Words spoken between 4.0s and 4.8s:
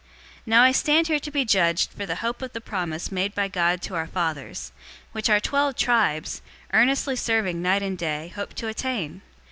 fathers,